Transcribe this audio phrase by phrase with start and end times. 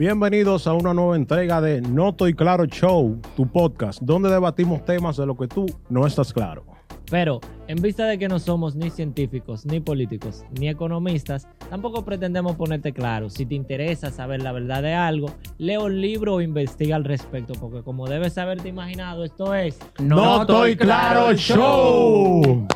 [0.00, 5.18] Bienvenidos a una nueva entrega de No Estoy Claro Show, tu podcast, donde debatimos temas
[5.18, 6.64] de lo que tú no estás claro.
[7.10, 7.38] Pero,
[7.68, 12.94] en vista de que no somos ni científicos, ni políticos, ni economistas, tampoco pretendemos ponerte
[12.94, 13.28] claro.
[13.28, 17.52] Si te interesa saber la verdad de algo, lee un libro o investiga al respecto,
[17.60, 22.66] porque como debes haberte imaginado, esto es No, Estoy Claro Show.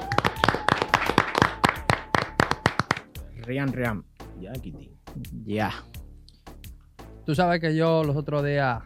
[3.47, 4.05] Rian, Rian.
[4.39, 4.91] Ya, Kitty.
[5.47, 5.73] Ya.
[7.25, 8.83] Tú sabes que yo los otros días,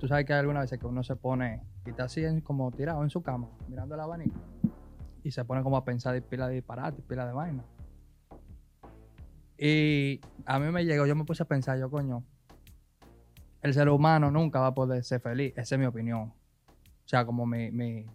[0.00, 3.02] tú sabes que hay algunas veces que uno se pone y está así como tirado
[3.02, 4.40] en su cama, mirando el abanico,
[5.22, 7.62] y se pone como a pensar de pila de disparate, pila de vaina.
[9.58, 12.24] Y a mí me llegó, yo me puse a pensar, yo coño,
[13.60, 16.32] el ser humano nunca va a poder ser feliz, esa es mi opinión.
[17.04, 18.06] O sea, como mi, mi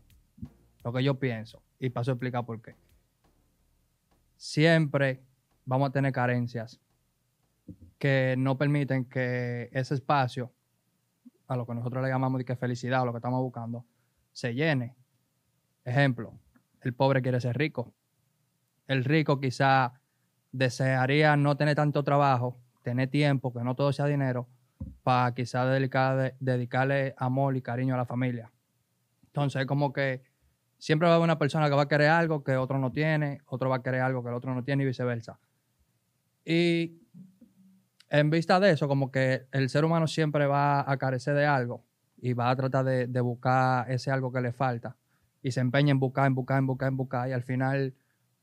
[0.84, 2.76] lo que yo pienso, y paso a explicar por qué.
[4.38, 5.22] Siempre
[5.66, 6.80] vamos a tener carencias
[7.98, 10.54] que no permiten que ese espacio,
[11.48, 13.86] a lo que nosotros le llamamos de que felicidad, o lo que estamos buscando,
[14.32, 14.96] se llene.
[15.84, 16.40] Ejemplo,
[16.82, 17.94] el pobre quiere ser rico.
[18.88, 19.94] El rico quizá
[20.52, 24.48] desearía no tener tanto trabajo, tener tiempo, que no todo sea dinero,
[25.04, 28.52] para quizá dedicarle, dedicarle amor y cariño a la familia.
[29.28, 30.24] Entonces, es como que
[30.78, 33.42] siempre va a haber una persona que va a querer algo que otro no tiene,
[33.46, 35.40] otro va a querer algo que el otro no tiene y viceversa.
[36.46, 37.07] Y
[38.10, 41.84] en vista de eso, como que el ser humano siempre va a carecer de algo
[42.18, 44.96] y va a tratar de, buscar ese algo que le falta
[45.44, 47.94] y se empeña en buscar, en buscar, en buscar, en buscar y al final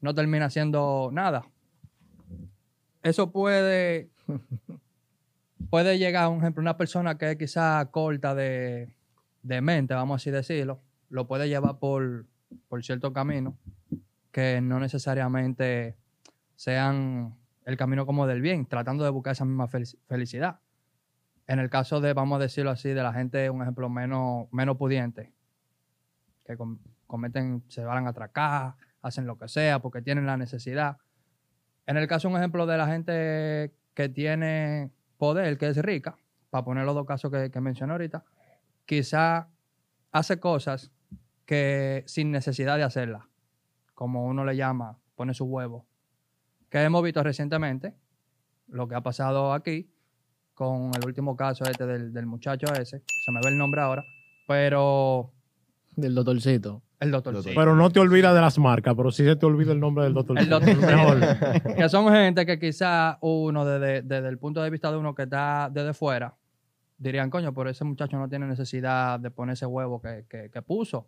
[0.00, 1.46] no termina haciendo nada.
[3.02, 4.10] Eso puede,
[5.70, 8.94] puede llegar, un ejemplo, una persona que es quizá corta de,
[9.42, 12.26] de mente, vamos así decirlo, lo puede llevar por,
[12.68, 13.56] por cierto camino
[14.30, 15.96] que no necesariamente
[16.56, 20.60] sean el camino como del bien, tratando de buscar esa misma fel- felicidad.
[21.46, 24.76] En el caso de, vamos a decirlo así, de la gente, un ejemplo menos, menos
[24.76, 25.32] pudiente,
[26.44, 30.98] que com- cometen, se van a atracar, hacen lo que sea porque tienen la necesidad.
[31.86, 36.16] En el caso, un ejemplo de la gente que tiene poder, que es rica,
[36.50, 38.24] para poner los dos casos que, que mencioné ahorita,
[38.86, 39.48] quizá
[40.12, 40.90] hace cosas
[41.44, 43.24] que sin necesidad de hacerlas,
[43.94, 45.86] como uno le llama, pone su huevo,
[46.74, 47.94] que hemos visto recientemente,
[48.66, 49.88] lo que ha pasado aquí,
[50.54, 54.02] con el último caso este del, del muchacho ese, se me ve el nombre ahora,
[54.48, 55.30] pero
[55.94, 56.82] Del doctorcito.
[56.98, 57.52] el doctor Doctor.
[57.54, 60.14] Pero no te olvidas de las marcas, pero sí se te olvida el nombre del
[60.14, 60.36] doctor.
[60.36, 61.76] El doctor Mejor.
[61.76, 65.22] que son gente que quizá uno desde, desde el punto de vista de uno que
[65.22, 66.34] está desde fuera,
[66.98, 70.62] dirían, coño, pero ese muchacho no tiene necesidad de poner ese huevo que, que- que
[70.62, 71.06] puso.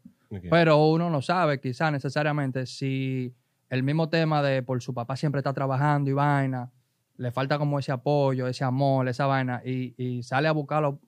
[0.48, 3.34] Pero uno no sabe quizá necesariamente si
[3.68, 6.70] el mismo tema de por su papá siempre está trabajando y vaina,
[7.16, 11.00] le falta como ese apoyo, ese amor, esa vaina, y, y sale a buscarlo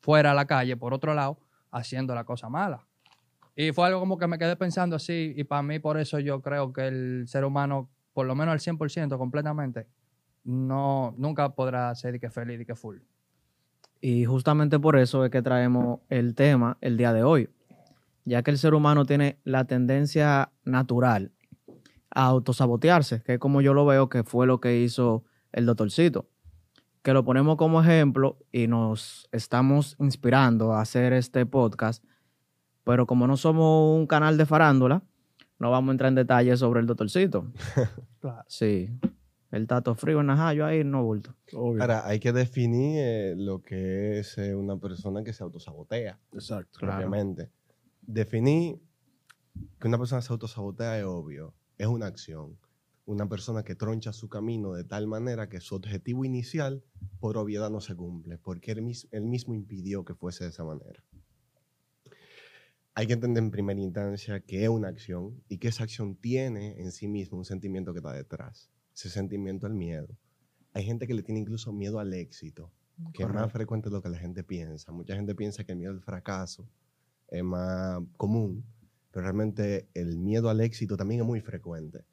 [0.00, 1.38] fuera a la calle, por otro lado,
[1.70, 2.86] haciendo la cosa mala.
[3.56, 6.40] Y fue algo como que me quedé pensando así, y para mí por eso yo
[6.42, 9.86] creo que el ser humano, por lo menos al 100% completamente,
[10.44, 12.98] no, nunca podrá ser de que feliz y que full.
[14.00, 17.50] Y justamente por eso es que traemos el tema el día de hoy,
[18.24, 21.32] ya que el ser humano tiene la tendencia natural
[22.10, 26.28] a autosabotearse, que es como yo lo veo que fue lo que hizo el doctorcito,
[27.02, 32.04] que lo ponemos como ejemplo y nos estamos inspirando a hacer este podcast,
[32.84, 35.02] pero como no somos un canal de farándula,
[35.58, 37.46] no vamos a entrar en detalles sobre el doctorcito.
[38.20, 38.42] Claro.
[38.48, 38.90] Sí,
[39.52, 41.36] el tato frío en Najayo ahí no bulto.
[41.54, 41.80] Obvio.
[41.80, 46.80] Ahora, hay que definir eh, lo que es eh, una persona que se autosabotea, Exacto.
[46.80, 46.94] Claro.
[46.94, 47.52] propiamente.
[48.02, 48.80] Definir
[49.78, 51.54] que una persona se autosabotea es obvio.
[51.78, 52.58] Es una acción.
[53.06, 56.84] Una persona que troncha su camino de tal manera que su objetivo inicial,
[57.20, 60.64] por obviedad, no se cumple, porque él, mis- él mismo impidió que fuese de esa
[60.64, 61.02] manera.
[62.94, 66.80] Hay que entender en primera instancia que es una acción y que esa acción tiene
[66.80, 68.70] en sí mismo un sentimiento que está detrás.
[68.94, 70.08] Ese sentimiento es el miedo.
[70.74, 72.72] Hay gente que le tiene incluso miedo al éxito,
[73.14, 74.90] que es más frecuente de lo que la gente piensa.
[74.92, 76.68] Mucha gente piensa que el miedo al fracaso
[77.28, 78.64] es más común,
[79.10, 82.04] pero realmente el miedo al éxito también es muy frecuente,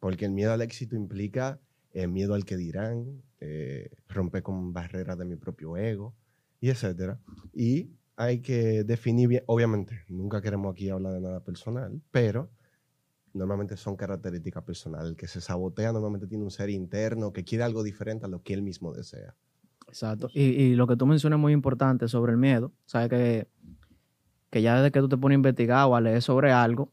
[0.00, 1.60] porque el miedo al éxito implica
[1.92, 6.14] eh, miedo al que dirán, eh, romper con barreras de mi propio ego,
[6.60, 7.20] y etcétera.
[7.52, 12.50] Y hay que definir bien, obviamente, nunca queremos aquí hablar de nada personal, pero
[13.32, 15.10] normalmente son características personales.
[15.10, 18.42] El que se sabotea normalmente tiene un ser interno que quiere algo diferente a lo
[18.42, 19.34] que él mismo desea.
[19.88, 20.28] Exacto.
[20.32, 22.72] Y, y lo que tú mencionas es muy importante sobre el miedo.
[22.86, 23.48] Sabes que,
[24.54, 26.88] que ya desde que tú te pones a investigar o a leer sobre algo,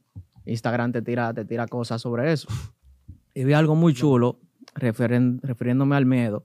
[0.46, 2.48] Instagram te tira, te tira cosas sobre eso.
[3.36, 4.40] Y vi algo muy chulo
[4.74, 6.44] referen- refiriéndome al miedo.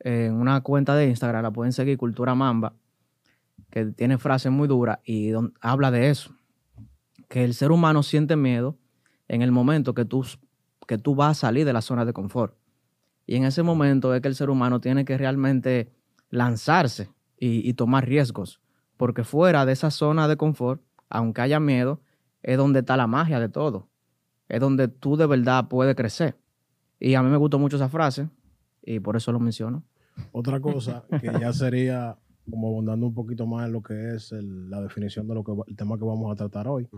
[0.00, 2.72] en una cuenta de Instagram, la pueden seguir, Cultura Mamba,
[3.70, 6.34] que tiene frases muy duras y don- habla de eso,
[7.28, 8.78] que el ser humano siente miedo
[9.28, 10.24] en el momento que tú,
[10.88, 12.54] que tú vas a salir de la zona de confort.
[13.26, 15.92] Y en ese momento es que el ser humano tiene que realmente
[16.30, 18.60] lanzarse y, y tomar riesgos,
[18.96, 22.00] porque fuera de esa zona de confort, aunque haya miedo,
[22.42, 23.88] es donde está la magia de todo,
[24.48, 26.36] es donde tú de verdad puedes crecer.
[27.00, 28.28] Y a mí me gustó mucho esa frase
[28.82, 29.82] y por eso lo menciono.
[30.32, 32.16] Otra cosa que ya sería
[32.50, 35.52] como abundando un poquito más en lo que es el- la definición de lo que
[35.66, 36.88] el tema que vamos a tratar hoy,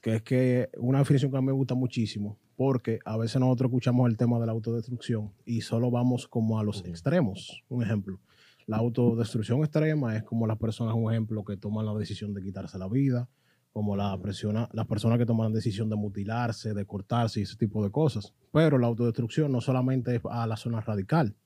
[0.00, 3.68] que es que una definición que a mí me gusta muchísimo, porque a veces nosotros
[3.68, 7.62] escuchamos el tema de la autodestrucción y solo vamos como a los extremos.
[7.68, 8.20] Un ejemplo,
[8.66, 12.78] la autodestrucción extrema es como las personas, un ejemplo, que toman la decisión de quitarse
[12.78, 13.28] la vida,
[13.72, 17.56] como la persona, las personas que toman la decisión de mutilarse, de cortarse y ese
[17.56, 18.34] tipo de cosas.
[18.52, 21.36] Pero la autodestrucción no solamente es a la zona radical.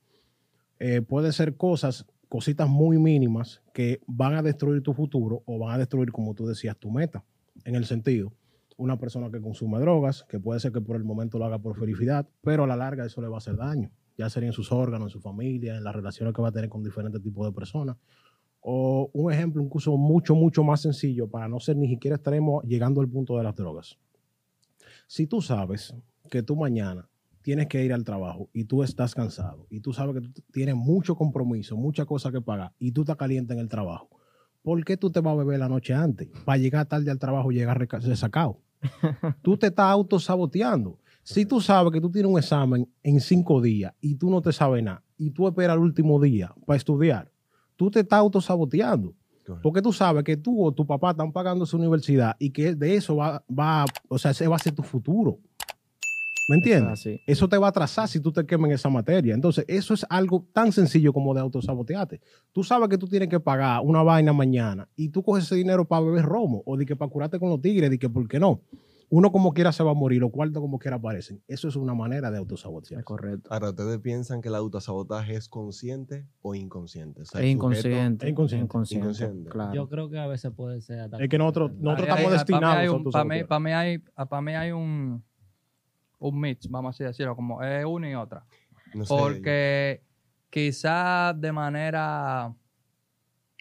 [0.79, 5.75] Eh, puede ser cosas, cositas muy mínimas que van a destruir tu futuro o van
[5.75, 7.23] a destruir, como tú decías, tu meta.
[7.65, 8.33] En el sentido,
[8.77, 11.77] una persona que consume drogas, que puede ser que por el momento lo haga por
[11.77, 14.71] felicidad, pero a la larga eso le va a hacer daño, ya sería en sus
[14.71, 17.51] órganos, en su familia, en las relaciones que va a tener con diferentes tipos de
[17.51, 17.97] personas.
[18.59, 23.01] O un ejemplo incluso mucho, mucho más sencillo, para no ser ni siquiera extremo, llegando
[23.01, 23.97] al punto de las drogas.
[25.07, 25.95] Si tú sabes
[26.29, 27.09] que tú mañana
[27.41, 30.75] tienes que ir al trabajo y tú estás cansado y tú sabes que tú tienes
[30.75, 34.09] mucho compromiso, muchas cosas que pagar y tú estás caliente en el trabajo,
[34.61, 36.29] ¿por qué tú te vas a beber la noche antes?
[36.45, 38.59] Para llegar tarde al trabajo y llegar resacado.
[39.41, 40.99] tú te estás autosaboteando.
[41.23, 44.51] Si tú sabes que tú tienes un examen en cinco días y tú no te
[44.51, 47.31] sabes nada y tú esperas el último día para estudiar,
[47.75, 49.13] tú te estás autosaboteando.
[49.61, 52.95] Porque tú sabes que tú o tu papá están pagando su universidad y que de
[52.95, 55.39] eso va, va o sea, ese va a ser tu futuro.
[56.47, 56.93] ¿Me entiendes?
[56.93, 57.21] Así.
[57.25, 59.33] Eso te va a atrasar si tú te quemas en esa materia.
[59.33, 62.19] Entonces, eso es algo tan sencillo como de autosabotearte.
[62.51, 65.85] Tú sabes que tú tienes que pagar una vaina mañana y tú coges ese dinero
[65.85, 68.39] para beber romo o de que para curarte con los tigres, de que por qué
[68.39, 68.61] no.
[69.13, 71.43] Uno como quiera se va a morir, los cuartos como quiera aparecen.
[71.45, 72.99] Eso es una manera de autosabotear.
[73.01, 73.51] Es correcto.
[73.53, 77.21] Ahora, ¿ustedes piensan que el autosabotaje es consciente o inconsciente?
[77.23, 78.25] O sea, Es inconsciente.
[78.25, 78.63] Es inconsciente.
[78.63, 79.49] inconsciente, Inconsciente.
[79.49, 79.73] Claro.
[79.73, 82.75] Yo creo que a veces puede ser Es que nosotros- nosotros estamos ahí- destinados Para
[82.75, 83.47] mí hay, a para mí, autosabotear.
[83.47, 85.23] para mí hay, para mí hay un,
[86.19, 88.45] un mix, vamos así decirlo, como es una y otra.
[88.93, 90.03] No sé, Porque
[90.49, 92.53] quizás de manera,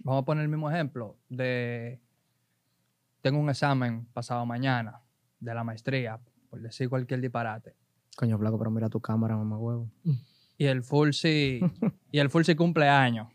[0.04, 2.00] vamos a poner el mismo ejemplo, de
[3.20, 5.00] tengo un examen pasado mañana
[5.40, 7.74] de la maestría, por decir cualquier disparate.
[8.16, 9.90] Coño, flaco, pero mira tu cámara, mamá huevo.
[10.58, 11.60] Y el full sí,
[12.12, 13.28] y el full sí cumpleaños.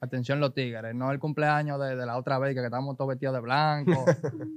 [0.00, 3.34] Atención los tigres, no el cumpleaños de, de la otra vez que estábamos todos vestidos
[3.34, 4.04] de blanco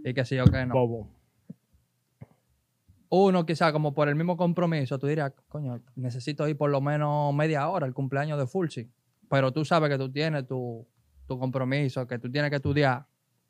[0.03, 0.73] y que sí o que no.
[0.73, 1.09] Bobo.
[3.09, 7.33] Uno quizá como por el mismo compromiso, tú dirás, coño, necesito ir por lo menos
[7.33, 8.91] media hora al cumpleaños de Fulsi.
[9.29, 10.87] Pero tú sabes que tú tienes tu,
[11.27, 13.05] tu compromiso, que tú tienes que estudiar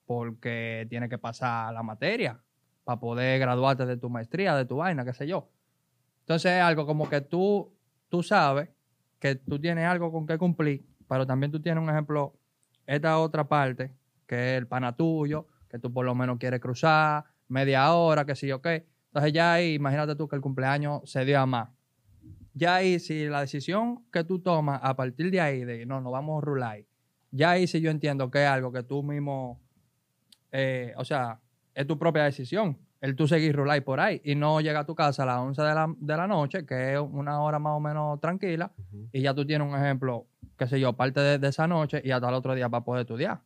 [0.05, 2.39] porque tienes que pasar la materia
[2.85, 5.49] para poder graduarte de tu maestría, de tu vaina, qué sé yo.
[6.21, 7.73] Entonces es algo como que tú,
[8.09, 8.69] tú sabes
[9.19, 12.39] que tú tienes algo con que cumplir, pero también tú tienes un ejemplo,
[12.85, 13.91] esta otra parte,
[14.27, 18.35] que es el pana tuyo, que tú por lo menos quieres cruzar, media hora, que
[18.35, 18.87] sí o qué.
[19.07, 21.69] Entonces ya ahí, imagínate tú que el cumpleaños se dio a más.
[22.53, 26.11] Ya ahí, si la decisión que tú tomas a partir de ahí, de no, no
[26.11, 26.79] vamos a rular,
[27.31, 29.61] ya ahí sí yo entiendo que es algo que tú mismo,
[30.51, 31.41] eh, o sea,
[31.75, 32.77] es tu propia decisión.
[33.01, 35.61] El tú seguir rular por ahí y no llega a tu casa a las 11
[35.61, 38.71] de la, de la noche, que es una hora más o menos tranquila,
[39.11, 40.25] y ya tú tienes un ejemplo,
[40.57, 43.01] qué sé yo, parte de, de esa noche y hasta el otro día para poder
[43.01, 43.41] estudiar.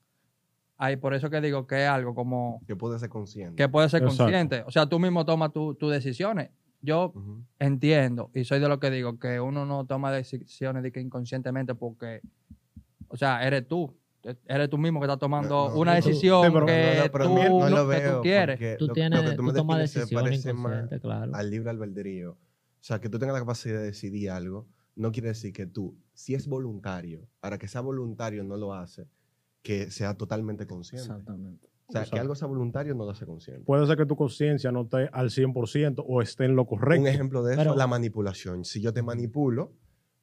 [0.77, 3.55] Ahí por eso que digo que es algo como Que puede ser consciente.
[3.57, 4.24] que puede ser Exacto.
[4.24, 4.63] consciente.
[4.65, 6.51] O sea, tú mismo tomas tu- tus decisiones.
[6.81, 7.12] Yo
[7.59, 11.75] entiendo y soy de lo que digo que uno no toma decisiones de que inconscientemente
[11.75, 12.21] porque,
[13.09, 13.93] o sea, eres tú.
[14.47, 17.25] Eres tú mismo que estás tomando No, no, una decisión pero- que, No, no, pero
[17.25, 18.77] tú, no lo que veo tú quieres.
[18.77, 21.35] Tú lo- tienes, lo que tú, me tomas decisiones parece más inconscientes, claro.
[21.35, 22.31] al libre albedrío.
[22.31, 22.38] O
[22.83, 26.33] sea, que tú tengas la capacidad de decidir algo, no quiere decir que tú, si
[26.35, 29.07] es voluntario, para que sea voluntario no lo hace,
[29.61, 31.07] que sea totalmente consciente.
[31.09, 31.67] Exactamente.
[31.88, 32.21] O sea, que Exacto.
[32.21, 33.63] algo sea voluntario no lo hace consciente.
[33.63, 37.01] Puede ser que tu conciencia no esté al 100% o esté en lo correcto.
[37.01, 38.63] Un ejemplo de eso Pero- es la manipulación.
[38.65, 39.73] Si yo te manipulo,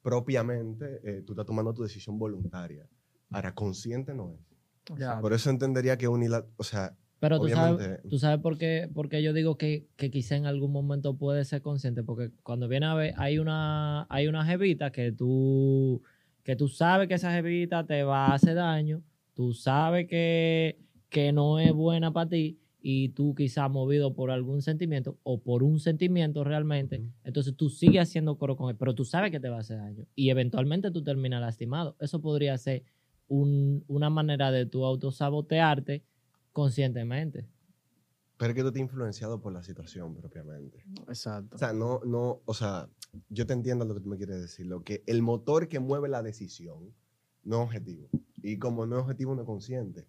[0.01, 2.87] propiamente eh, tú estás tomando tu decisión voluntaria.
[3.29, 4.39] Ahora, consciente no es.
[4.97, 5.19] Ya.
[5.19, 8.89] Por eso entendería que unila, o sea, Pero tú sabes, obviamente- tú sabes por qué,
[8.93, 12.67] por qué yo digo que, que quizá en algún momento puede ser consciente, porque cuando
[12.67, 16.03] viene a ver, hay una, hay una jevita que tú,
[16.43, 19.01] que tú sabes que esa jevita te va a hacer daño,
[19.33, 20.79] tú sabes que,
[21.09, 25.63] que no es buena para ti, y tú quizás movido por algún sentimiento o por
[25.63, 29.49] un sentimiento realmente, entonces tú sigues haciendo coro con él, pero tú sabes que te
[29.49, 31.97] va a hacer daño y eventualmente tú terminas lastimado.
[31.99, 32.83] Eso podría ser
[33.27, 36.03] un- una manera de tú autosabotearte
[36.53, 37.47] conscientemente.
[38.37, 40.83] Pero es que tú te has influenciado por la situación propiamente.
[41.07, 41.55] Exacto.
[41.55, 42.87] O sea, no, no, o sea,
[43.29, 44.67] yo te entiendo lo que tú me quieres decir.
[44.67, 46.93] Lo que el motor que mueve la decisión
[47.43, 48.09] no es objetivo.
[48.43, 50.07] Y como no es objetivo, no es consciente.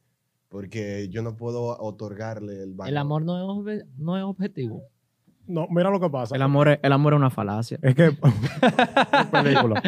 [0.50, 2.90] Porque yo no puedo otorgarle el valor.
[2.90, 4.82] El amor no es, obje- no es objetivo.
[5.46, 6.36] No, mira lo que pasa.
[6.36, 7.78] el, amor es, el amor es una falacia.
[7.80, 8.10] Es que.
[9.32, 9.82] película.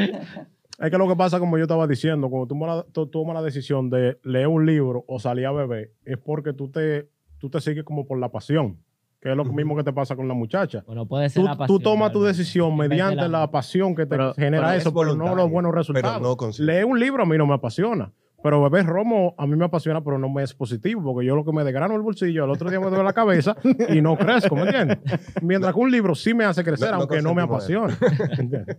[0.80, 3.34] Es que lo que pasa, como yo estaba diciendo, cuando tú tomas la, tú tomas
[3.34, 7.08] la decisión de leer un libro o salir a beber, es porque tú te,
[7.38, 8.78] tú te sigues como por la pasión,
[9.20, 10.82] que es lo mismo que te pasa con la muchacha.
[10.86, 13.50] Bueno, puede ser Tú, la tomas tu decisión mediante la amor.
[13.50, 16.18] pasión que te Pero- genera pero es eso, pero no los buenos resultados.
[16.38, 16.64] pero no.
[16.64, 18.10] Leer un libro a mí no me apasiona.
[18.42, 21.44] Pero beber romo a mí me apasiona, pero no me es positivo, porque yo lo
[21.44, 23.54] que me desgrano el bolsillo, el otro día me duele la cabeza
[23.90, 24.98] y no crezco, ¿me entiendes?
[25.42, 27.94] Mientras que un libro sí me hace crecer, No- no aunque no me apasiona.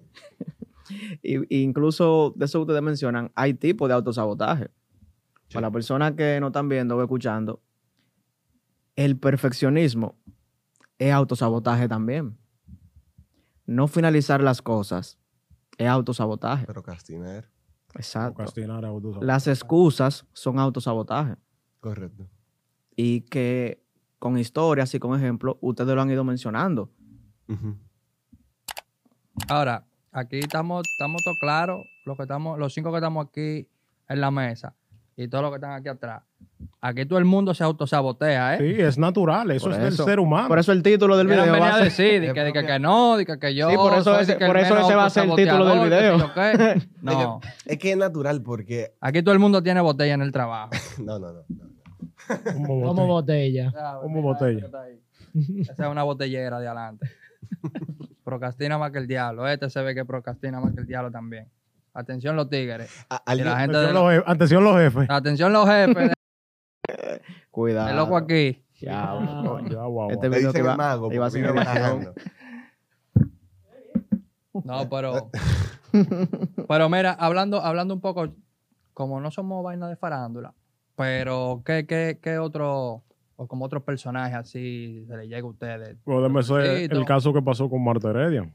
[1.22, 4.72] Y, incluso de eso que ustedes mencionan, hay tipos de autosabotaje.
[5.48, 5.54] Sí.
[5.56, 7.62] Para las personas que no están viendo o escuchando,
[8.96, 10.18] el perfeccionismo
[10.98, 12.38] es autosabotaje también.
[13.66, 15.18] No finalizar las cosas
[15.78, 16.66] es autosabotaje.
[16.66, 17.50] Procrastinar.
[17.96, 18.36] Exacto.
[18.36, 19.26] Procrastinar, autosabotaje.
[19.26, 21.36] Las excusas son autosabotaje.
[21.80, 22.30] Correcto.
[22.96, 23.84] Y que
[24.20, 26.92] con historias y con ejemplos, ustedes lo han ido mencionando.
[29.50, 33.68] Ahora, aquí estamos, estamos todos claros, los, que estamos, los cinco que estamos aquí
[34.10, 34.74] en la mesa
[35.15, 36.24] y todos los que están aquí atrás.
[36.80, 38.58] Aquí todo el mundo se autosabotea, ¿eh?
[38.75, 40.03] Sí, es natural, eso Por es eso.
[40.03, 40.48] del ser humano.
[40.48, 41.84] Por eso el título del video va a ser...
[41.84, 43.70] decir de que, de que, que no, de que, que yo.
[43.70, 46.88] Sí, por eso ese- por eso ese va a ser el título del autosaboteador, que.
[47.01, 48.94] No, Es que es natural porque.
[49.00, 50.72] aquí todo el mundo tiene botella en el trabajo.
[51.00, 51.44] No, no, no.
[51.48, 51.72] no, no.
[52.53, 53.65] Como Como botella.
[53.72, 54.00] botella.
[54.01, 54.68] Como botella.
[55.62, 57.10] Esa es una botellera de adelante.
[58.24, 59.48] procrastina más que el diablo.
[59.48, 61.48] Este se ve que procrastina más que el diablo también.
[61.94, 62.90] Atención los tigres.
[63.10, 65.10] A- Y la alguien- gente de Atención los, jefes, atención los jefes.
[65.10, 66.12] Atención los jefes.
[67.52, 67.90] Cuidado.
[67.90, 68.64] El loco aquí.
[68.80, 69.14] Ya,
[70.10, 71.56] Este video que iba, mago iba edición.
[71.56, 72.14] bajando.
[74.64, 75.30] No, pero.
[76.68, 78.34] pero mira, hablando, hablando un poco,
[78.94, 80.54] como no somos vaina de farándula,
[80.96, 83.04] pero ¿qué, qué, qué otro,
[83.42, 85.98] o como otros personajes así se le llega a ustedes?
[86.04, 88.54] Puede ser Sí, el caso que pasó con Marta Heredia.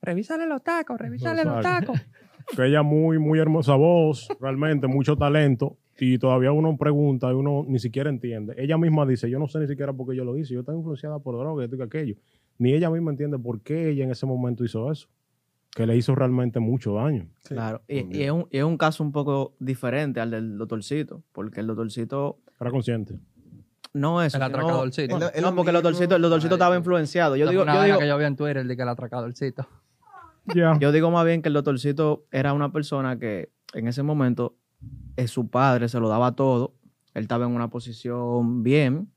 [0.00, 2.00] Revísale los tacos, revísale los tacos.
[2.56, 5.76] Que ella muy, muy hermosa voz, realmente mucho talento.
[6.00, 8.54] Y todavía uno pregunta y uno ni siquiera entiende.
[8.56, 10.54] Ella misma dice, yo no sé ni siquiera por qué yo lo hice.
[10.54, 12.16] Yo estaba influenciada por droga, esto y aquello.
[12.58, 15.06] Ni ella misma entiende por qué ella en ese momento hizo eso.
[15.76, 17.28] Que le hizo realmente mucho daño.
[17.40, 21.22] Sí, Claro, y es un, y es un caso un poco diferente al del doctorcito,
[21.32, 23.20] porque el doctorcito Era consciente.
[23.92, 25.18] No es El atracadorcito.
[25.18, 26.80] No, lo porque el mismo, doctorcito, el doctorcito estaba marico.
[26.80, 27.36] influenciado.
[27.36, 29.66] Yo digo, yo digo, que yo vi en Twitter, el de que el atracadorcito.
[30.54, 30.76] Ya.
[30.80, 34.56] yo digo más bien que el doctorcito era una persona que en ese momento
[35.16, 36.72] eh, su padre se lo daba todo.
[37.14, 39.12] Él estaba en una posición bien.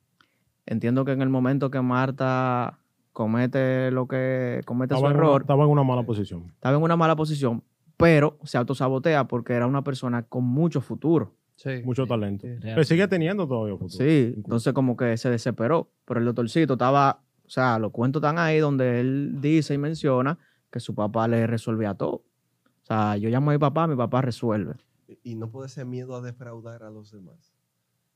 [0.65, 2.77] Entiendo que en el momento que Marta
[3.13, 6.46] comete lo que comete Estaba su una, error, estaba en una mala posición.
[6.53, 7.63] estaba en una mala posición,
[7.98, 11.34] pero se autosabotea porque era una persona con mucho futuro.
[11.55, 11.81] Sí.
[11.86, 12.45] Mucho talento.
[12.48, 14.03] sí, Que sigue teniendo todavía futuro.
[14.03, 15.89] Sí, entonces como que se desesperó.
[16.05, 20.38] Pero el doctorcito estaba, o sea, los cuentos están ahí donde él dice y menciona
[20.72, 22.15] que su papá le resolvía todo.
[22.83, 24.74] O sea, yo llamo a mi papá, mi papá resuelve.
[25.24, 27.53] Y no puede ser miedo a defraudar a los demás.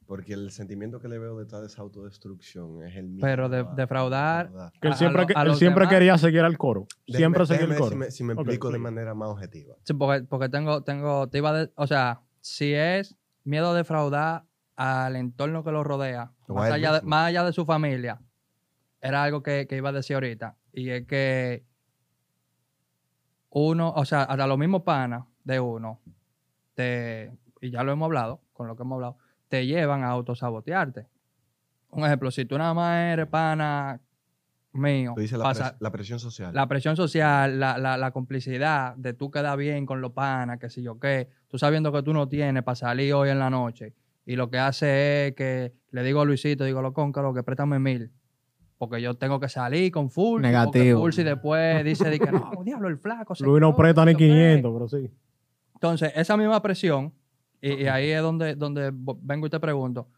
[0.08, 3.22] Porque el sentimiento que le veo detrás de esa autodestrucción es el miedo.
[3.28, 5.94] Pero de- a- defraudar- Que él a siempre, a él siempre demás.
[5.94, 6.88] quería seguir al coro.
[7.06, 7.92] Déjeme- Siempre seguir déjeme el coro.
[7.92, 9.76] Si me, si me Ok, explico de manera más objetiva.
[9.84, 13.16] Sí, porque, porque tengo, tengo, te iba a de- o sea, si es
[13.48, 17.66] miedo a defraudar al entorno que lo rodea, más allá, de, más allá de su
[17.66, 18.22] familia,
[19.02, 21.66] era algo que, que iba a decir ahorita, y es que
[23.50, 26.02] uno, o sea, hasta los mismos panas de uno,
[26.76, 31.08] te, y ya lo hemos hablado, con lo que hemos hablado, te llevan a autosabotearte.
[31.90, 34.02] Un ejemplo, si tú nada más eres pana
[34.78, 36.54] mío, Tú dices la, pasa- pres- la presión social.
[36.54, 40.70] la presión social, la, la, la complicidad de tú quedar bien con los panas, que
[40.70, 43.94] si yo qué, tú sabiendo que tú no tienes para salir hoy en la noche,
[44.26, 47.80] y lo que hace es que le digo a Luisito, digo, lo lo que préstame
[47.80, 48.12] mil,
[48.78, 51.00] porque yo tengo que salir con full, Negativo.
[51.02, 53.34] full y después dice que no, diablo, el flaco.
[53.40, 54.28] Luis no presta ni si yo qué".
[54.28, 55.12] 500, pero sí.
[55.74, 57.14] Entonces, esa misma presión,
[57.62, 60.10] y, y ahí es donde, donde vengo y te pregunto,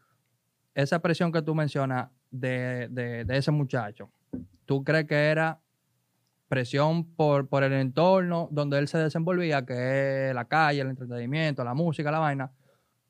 [0.74, 4.10] esa presión que tú mencionas de, de- de ese muchacho,
[4.70, 5.60] ¿tú crees que era
[6.46, 11.64] presión por, por el entorno donde él se desenvolvía, que es la calle, el entretenimiento,
[11.64, 12.52] la música, la vaina,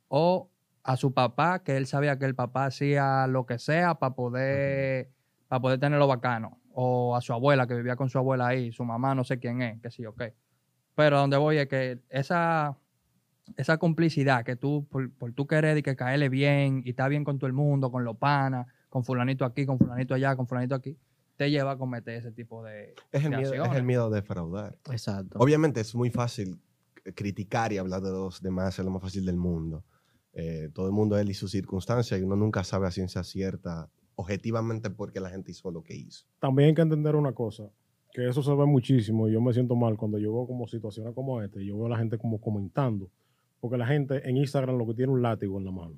[0.08, 0.50] o
[0.82, 5.10] a su papá, que él sabía que el papá hacía lo que sea para poder,
[5.48, 6.58] para poder tenerlo bacano.
[6.72, 9.60] O a su abuela, que vivía con su abuela ahí, su mamá, no sé quién
[9.60, 10.22] es, que sí, ok.
[10.94, 12.78] Pero a donde voy es que esa,
[13.58, 17.22] esa complicidad que tú, por, por tú querer y que caerle bien y está bien
[17.22, 20.74] con todo el mundo, con los panas, con fulanito aquí, con fulanito allá, con fulanito
[20.74, 20.96] aquí,
[21.40, 24.18] te lleva a cometer ese tipo de, Es el, de miedo, es el miedo de.
[24.92, 25.38] Exacto.
[25.38, 26.60] Obviamente es muy fácil
[27.14, 29.82] criticar y hablar de los demás, es lo más fácil del mundo.
[30.34, 33.88] Eh, todo el mundo él y sus circunstancias y uno nunca sabe a ciencia cierta
[34.16, 36.26] objetivamente porque la gente hizo lo que hizo.
[36.40, 37.70] También hay que entender una cosa,
[38.12, 41.14] que eso se ve muchísimo y yo me siento mal cuando yo veo como situaciones
[41.14, 43.10] como esta y yo veo a la gente como comentando,
[43.60, 45.96] porque la gente en Instagram lo que tiene un látigo en la mano.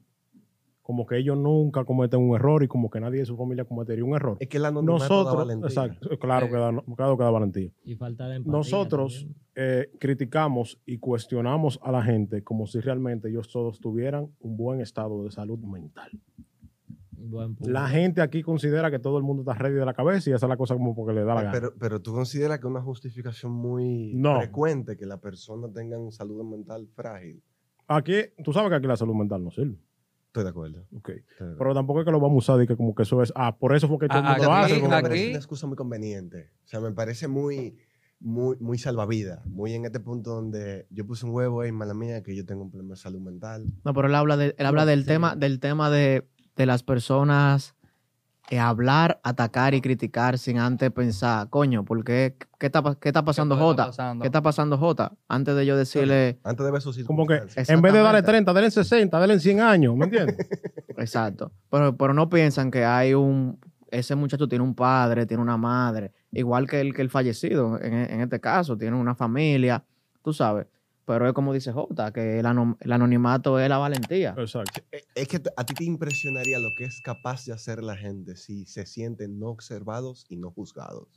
[0.83, 4.05] Como que ellos nunca cometen un error y como que nadie de su familia cometería
[4.05, 4.37] un error.
[4.41, 5.69] Es que da Nosotros, valentía.
[5.69, 7.71] exacto, claro que da, claro que da valentía.
[7.85, 13.29] Y falta de empatía Nosotros eh, criticamos y cuestionamos a la gente como si realmente
[13.29, 16.11] ellos todos tuvieran un buen estado de salud mental.
[17.25, 17.57] Buen.
[17.61, 20.47] La gente aquí considera que todo el mundo está ready de la cabeza y esa
[20.47, 21.53] es la cosa como porque le da la gana.
[21.53, 24.39] Pero, pero tú consideras que es una justificación muy No.
[24.41, 27.41] frecuente que la persona tenga una salud mental frágil.
[27.87, 29.77] Aquí, tú sabes que aquí la salud mental no sirve.
[30.33, 30.87] Estoy de acuerdo.
[30.97, 31.09] Ok.
[31.11, 31.57] estoy de acuerdo.
[31.59, 33.59] Pero tampoco es que lo vamos a usar y que como que eso es, ah,
[33.59, 34.81] por eso fue que todo el Ah, mundo lo hace.
[34.81, 36.51] me parece una excusa muy conveniente.
[36.65, 37.77] O sea, me parece muy,
[38.19, 39.45] muy, muy salvavidas.
[39.45, 42.63] Muy en este punto donde yo puse un huevo ahí, mala mía, que yo tengo
[42.63, 43.67] un problema de salud mental.
[43.85, 45.09] No, pero él habla, de, él habla del sí.
[45.09, 47.75] tema, del tema de, de las personas
[48.61, 52.37] hablar, atacar y criticar sin antes pensar, coño, ¿por qué?
[52.59, 53.87] ¿Qué está, qué está pasando Jota?
[53.87, 54.23] pasando?
[54.23, 55.13] ¿Qué está pasando Jota?
[55.29, 58.23] Antes de yo decirle, Antes de ver sus Como que en vez de darle Exactamente.
[58.23, 60.37] 30, denle 60, denle 100 años, ¿me entiendes?
[60.99, 63.59] exacto, pero, pero no piensan que hay un,
[63.91, 67.95] ese muchacho tiene un padre, tiene una madre, igual que el, que el fallecido, en,
[67.95, 69.85] en este caso, tiene una familia,
[70.23, 70.67] tú sabes,
[71.15, 74.35] pero es como dice Jota, que el, ano- el anonimato es la valentía.
[74.39, 74.81] Exacto.
[74.93, 78.37] Eh, Es que a ti te impresionaría lo que es capaz de hacer la gente
[78.37, 81.09] si se sienten no observados y no juzgados.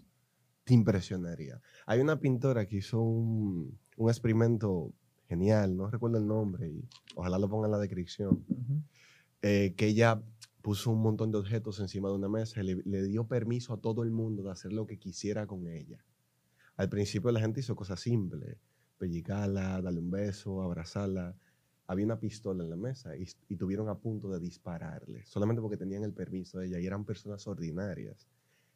[0.63, 1.61] Te impresionaría.
[1.85, 4.91] Hay una pintora que hizo un, un experimento
[5.27, 6.83] genial, no recuerdo el nombre, y
[7.15, 8.81] ojalá lo ponga en la descripción, Ujú.
[9.41, 10.21] eh, que ella
[10.61, 13.77] puso un montón de objetos encima de una mesa y le, le dio permiso a
[13.77, 16.03] todo el mundo de hacer lo que quisiera con ella.
[16.77, 18.57] Al principio la gente hizo cosas simples,
[18.97, 21.35] pellicarla, darle un beso, abrazarla.
[21.87, 25.77] Había una pistola en la mesa y, y tuvieron a punto de dispararle, solamente porque
[25.77, 28.27] tenían el permiso de ella y eran personas ordinarias.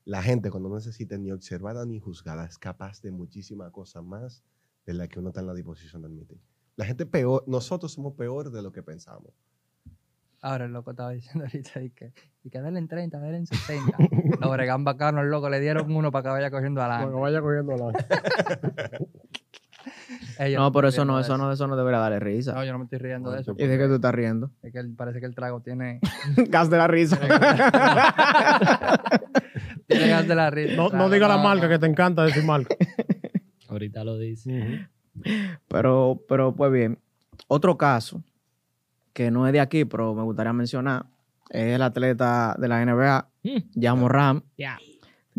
[0.06, 4.44] La gente cuando no necesita ni observada ni juzgada es capaz de muchísimas cosas más
[4.86, 6.40] de las que uno está en la disposición de admitir.
[6.76, 9.34] La gente peor, nosotros somos peor de lo que pensamos.
[10.42, 13.48] Ahora el loco estaba diciendo ahorita y que, y que denle en 30, denle en
[13.48, 13.98] 60.
[14.40, 17.16] Los bregan bacanos, el loco, le dieron uno para que vaya cogiendo Para adelante.
[17.16, 19.00] que vaya cogiendo la...
[20.42, 22.54] Ellos No, pero eso no, eso no, eso no debería darle risa.
[22.54, 23.54] No, yo no me estoy riendo de eso.
[23.58, 24.50] ¿Y de qué tú estás riendo?
[24.64, 26.00] Es que él- parece que el trago tiene,
[26.48, 27.20] Gas de la risa.
[29.88, 30.76] tiene gas de la risa.
[30.76, 32.76] No, no diga la marca que te encanta decir marca.
[33.70, 34.88] Ahorita lo dice.
[35.68, 36.98] Pero, pero pues bien,
[37.48, 38.24] otro caso
[39.14, 41.06] que no es de aquí, pero me gustaría mencionar,
[41.50, 44.78] es el atleta de la NBA, Mm, Jamoram, Ya.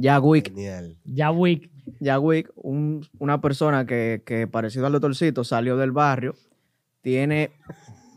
[0.01, 0.97] Jawick, Genial.
[1.05, 1.71] Ya Wick.
[2.01, 6.35] Jawick, un- una persona que, que parecido al doctorcito salió del barrio,
[7.03, 7.51] tiene,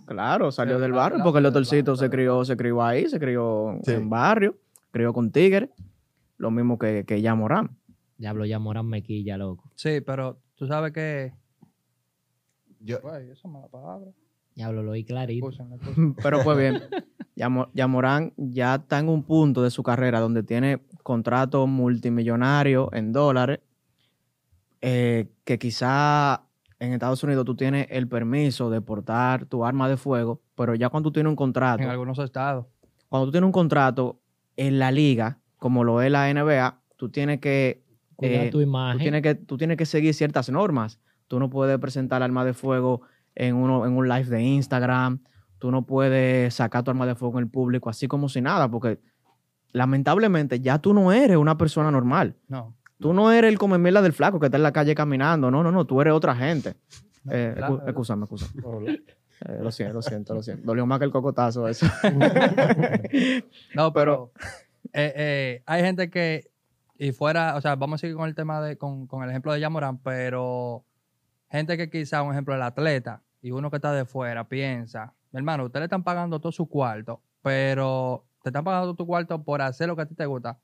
[0.05, 3.91] claro, salió del barrio, porque el doctorcito se crió, se crió ahí, se crió Sí.
[3.93, 4.55] en barrio,
[4.91, 5.69] crió con Tigre,
[6.37, 7.69] lo mismo que, que Jamoram.
[8.17, 9.71] Diablo, ya Morán mequilla, loco.
[9.75, 11.33] Sí, pero tú sabes que...
[12.79, 14.11] Yo, Güey, eso es mala palabra.
[14.55, 15.49] Diablo, lo oí clarito.
[16.23, 16.81] Pero pues bien,
[17.35, 23.11] Yamo- Yamorán ya está en un punto de su carrera donde tiene contrato multimillonario en
[23.11, 23.59] dólares,
[24.81, 26.43] eh, que quizá
[26.79, 30.89] en Estados Unidos tú tienes el permiso de portar tu arma de fuego, pero ya
[30.89, 32.65] cuando tú tienes un contrato, En algunos estados.
[33.09, 34.19] cuando tú tienes un contrato
[34.57, 37.81] en la liga, como lo es la NBA, tú tienes que
[38.21, 38.99] eh, tu tú imagen.
[38.99, 40.99] tienes, que, tú tienes que seguir ciertas normas.
[41.27, 43.01] Tú no puedes presentar arma de fuego
[43.35, 45.19] en, uno, en un live de Instagram.
[45.59, 48.69] Tú no puedes sacar tu arma de fuego en el público así como si nada,
[48.69, 48.99] porque
[49.71, 52.35] lamentablemente ya tú no eres una persona normal.
[52.47, 52.75] No.
[52.99, 55.49] Tú no eres el come mierda del flaco que está en la calle caminando.
[55.51, 55.85] No, no, no.
[55.85, 56.75] Tú eres otra gente.
[57.29, 58.61] Eh, claro, excu- Excúsame, excúsame.
[59.45, 60.63] Eh, lo siento, lo siento, lo siento.
[60.65, 61.85] Dolió más que el cocotazo eso.
[63.75, 64.31] No, pero
[64.93, 66.49] eh, eh, hay gente que,
[66.97, 69.51] y fuera, o sea, vamos a seguir con el tema de, con, con el ejemplo
[69.53, 70.85] de Yamorán, pero
[71.53, 75.65] gente que quizá, un ejemplo, el atleta, y uno que está de fuera, piensa, hermano,
[75.65, 79.61] ustedes le están pagando todo su cuarto, pero te están pagando todo tu cuarto por
[79.61, 80.57] hacer lo que a ti te gusta,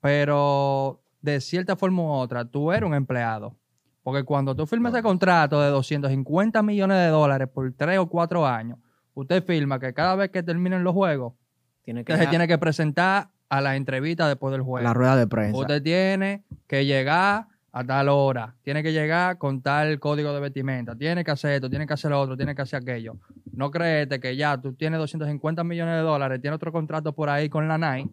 [0.00, 3.56] pero de cierta forma u otra, tú eres un empleado.
[4.02, 8.46] Porque cuando tú firmas ese contrato de 250 millones de dólares por 3 o 4
[8.46, 8.78] años,
[9.14, 11.34] usted firma que cada vez que terminen los juegos,
[11.82, 14.84] Tiene que usted se tiene que presentar a la entrevista después del juego.
[14.84, 15.56] la rueda de prensa.
[15.56, 20.94] Usted tiene que llegar a tal hora, tiene que llegar con tal código de vestimenta,
[20.94, 23.16] tiene que hacer esto, tiene que hacer lo otro, tiene que hacer aquello.
[23.52, 27.48] No creete que ya tú tienes 250 millones de dólares, tienes otro contrato por ahí
[27.48, 28.10] con la Nike,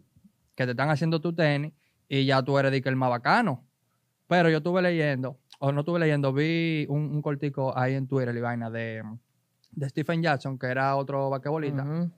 [0.55, 1.73] que te están haciendo tu tenis,
[2.07, 3.65] y ya tú eres el más bacano.
[4.27, 8.33] Pero yo estuve leyendo, o no estuve leyendo, vi un, un cortico ahí en Twitter
[8.35, 9.03] y vaina de,
[9.71, 12.07] de Stephen Jackson, que era otro basquetbolista, Ujú.